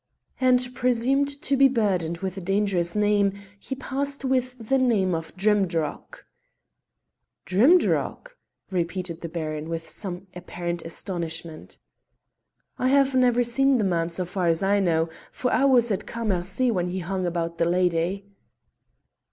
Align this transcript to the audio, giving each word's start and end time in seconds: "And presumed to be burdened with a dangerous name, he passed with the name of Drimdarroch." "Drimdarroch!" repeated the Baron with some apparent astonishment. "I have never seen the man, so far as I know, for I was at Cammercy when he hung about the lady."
"And 0.39 0.69
presumed 0.73 1.43
to 1.43 1.55
be 1.55 1.67
burdened 1.67 2.17
with 2.25 2.35
a 2.35 2.41
dangerous 2.41 2.95
name, 2.95 3.33
he 3.59 3.75
passed 3.75 4.25
with 4.25 4.57
the 4.69 4.79
name 4.79 5.13
of 5.13 5.31
Drimdarroch." 5.37 6.25
"Drimdarroch!" 7.45 8.35
repeated 8.71 9.21
the 9.21 9.29
Baron 9.29 9.69
with 9.69 9.87
some 9.87 10.25
apparent 10.33 10.81
astonishment. 10.81 11.77
"I 12.79 12.87
have 12.87 13.13
never 13.13 13.43
seen 13.43 13.77
the 13.77 13.83
man, 13.83 14.09
so 14.09 14.25
far 14.25 14.47
as 14.47 14.63
I 14.63 14.79
know, 14.79 15.07
for 15.31 15.53
I 15.53 15.65
was 15.65 15.91
at 15.91 16.07
Cammercy 16.07 16.71
when 16.71 16.87
he 16.87 16.97
hung 17.01 17.27
about 17.27 17.59
the 17.59 17.65
lady." 17.65 18.25